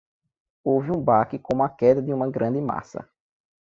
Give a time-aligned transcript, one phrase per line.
[0.65, 3.07] Houve um baque como a queda de uma grande massa.